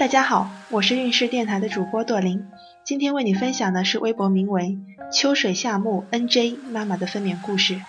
[0.00, 2.46] 大家好，我是运势电台的主播朵琳，
[2.86, 4.78] 今天为你分享的是微博名为
[5.12, 7.82] “秋水夏木 NJ 妈妈”的分娩故事。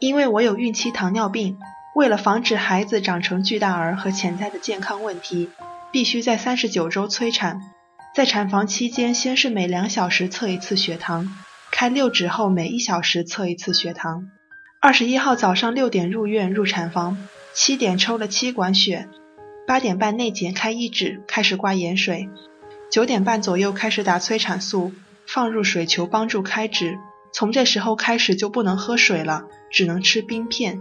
[0.00, 1.56] 因为我有孕期糖尿病，
[1.94, 5.50] 为了防止孩子长成巨大儿和潜在的健康问题，
[5.92, 7.60] 必须在三十九周催产。
[8.12, 11.32] 在产房期间，先是每两小时测一次血糖，
[11.70, 14.28] 开六指后每一小时测一次血糖。
[14.80, 17.16] 二十一号早上六点入院入产房，
[17.54, 19.06] 七点抽了七管血。
[19.68, 22.30] 八点半内检开一指，开始挂盐水。
[22.90, 24.92] 九点半左右开始打催产素，
[25.26, 26.96] 放入水球帮助开指。
[27.34, 30.80] 从这时候开始就不能喝水了，只能吃冰片。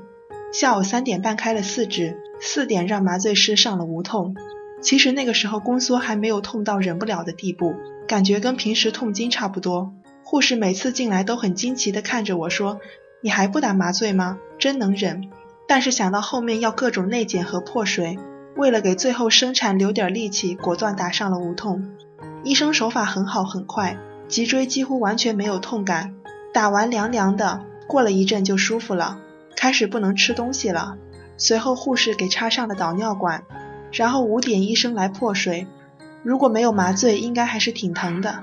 [0.54, 4.38] 下午三点半开了四指，四点让麻醉师上了无痛。
[4.81, 7.76] 其实那个时候宫缩还没有痛到忍不了的地步，
[8.08, 9.92] 感觉跟平时痛经差不多。
[10.23, 12.80] 护士每次进来都很惊奇地看着我说
[13.20, 14.40] ：“你还不打麻醉吗？
[14.58, 15.30] 真能忍。”
[15.67, 18.17] 但是想到后面要各种内检和破水。
[18.58, 21.92] 为了给最后生产留点力气，果断打上了无痛。
[22.44, 26.16] 医生手法很好很快，脊椎几乎完全没有痛感，
[26.52, 29.20] 打完凉凉的，过了一阵就舒服了，
[29.56, 30.98] 开始不能吃东西了。
[31.38, 33.44] 随后护士给插上了导尿管，
[33.92, 35.68] 然后五点医生来破水。
[36.24, 38.40] 如果没有麻醉，应该还是挺疼的。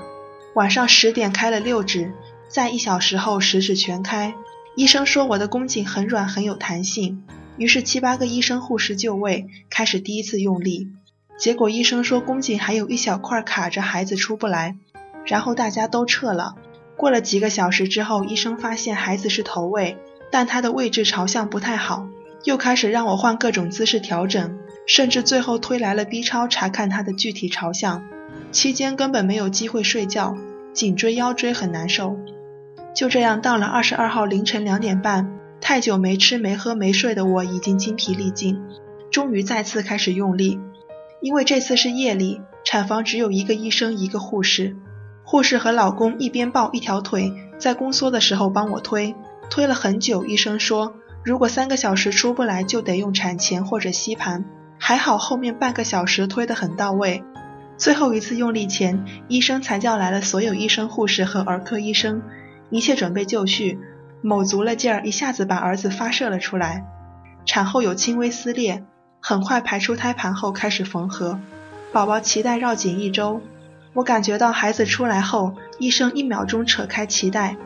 [0.55, 2.13] 晚上十点开了六指，
[2.49, 4.35] 在一小时后十指全开。
[4.77, 7.25] 医生说我的宫颈很软很有弹性。
[7.57, 10.89] 于是七八个医生护士就位，开始第一次用力。
[11.37, 14.77] 结果医生说宫颈还有一小块卡着，孩子出不来。
[15.27, 16.55] 然后大家都撤了。
[16.97, 19.97] 过了几个小时之后，医生发现孩子是头位，
[20.31, 22.07] 但他的位置朝向不太好，
[22.45, 28.05] 又开始让我换各种姿势调整，甚至最后推来了 B 超查看他的具体朝向。
[28.53, 30.37] 期间根本没有机会睡觉，
[30.73, 32.19] 颈椎腰椎很难受。
[32.95, 35.39] 就这样到了二十二号凌晨两点半。
[35.65, 38.61] 太久没吃没喝没睡的我已经精疲力尽，
[39.11, 40.61] 终于再次开始用力。
[41.23, 44.77] 因为这次是夜里，产房只有一个医生一个护士，
[45.25, 49.15] 护士和老公一边抱一条腿，在宫缩的时候帮我推，
[49.49, 50.27] 推了很久。
[50.27, 54.45] 医生说，如果三个小时出不来，就得用产钳或者吸盘。
[54.79, 57.25] 还好后面半个小时推得很到位。
[57.79, 62.21] 最后一次用力前，医生才叫来了所有医生护士和儿科医生，
[62.69, 63.79] 一切准备就绪。
[64.27, 66.87] 卯足了劲儿，一下子把儿子发射了出来。
[67.45, 68.83] 产后有轻微撕裂，
[69.21, 71.39] 很快排出胎盘后开始缝合。
[71.93, 73.43] 宝宝脐带绕颈一周，
[73.93, 77.59] 我感觉到孩子出来后，医生一秒钟扯开脐带，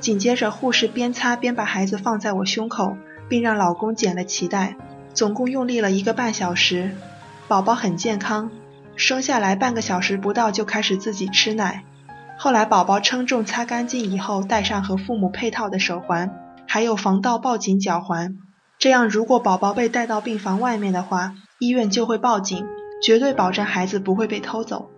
[0.00, 2.96] 紧接着护士边擦边把孩子放在我胸口，
[3.28, 4.74] 并让老公剪了脐带。
[5.12, 6.92] 总共用力了一个半小时，
[7.46, 8.50] 宝宝很健康，
[8.96, 11.84] 生下来半个小时不到就开始自己吃奶。
[12.38, 16.30] 后来宝宝称重擦干净以后，戴上和父母配套的手环，
[16.66, 18.36] 还有防盗报警脚环。
[18.78, 22.66] 这样，如果宝宝被带到病房外面的话，医院就会报警，
[23.02, 24.90] 绝对保证孩子不会被偷走。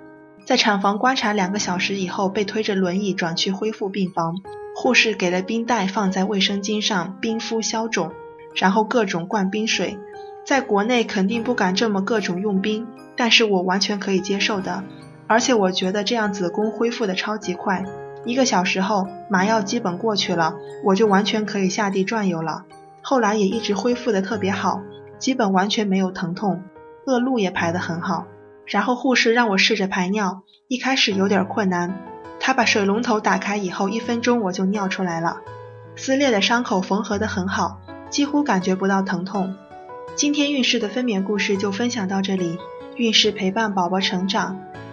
[0.44, 4.34] 在产房观察两个小时以后，被推着轮椅转去恢复病房。
[4.74, 8.12] 护士给了冰袋放在卫生巾上，冰敷消肿，
[8.56, 9.98] 然后各种灌冰水。
[10.44, 14.82] 在国内肯定不敢这么各种用冰，但是我完全可以接受的。
[15.28, 17.84] 而且我觉得这样子宫恢复的超级快，
[18.24, 22.64] 一个小时后麻药基本过去了，我就完全可以下地转悠了。
[23.02, 24.80] 后来也一直恢复的特别好，
[25.18, 26.62] 基本完全没有疼痛，
[27.06, 28.26] 恶露也排得很好。
[28.66, 31.94] 然后护士让我试着排尿，一开始有点困难，
[32.40, 35.40] 他把水龙头打开以后，一分钟我就尿出来了。
[35.94, 39.54] 撕裂的伤口缝合的很好，几乎感觉不到疼痛。
[40.14, 42.58] 今天孕势的分娩故事就分享到这里，
[42.96, 44.58] 孕势陪伴宝宝成长。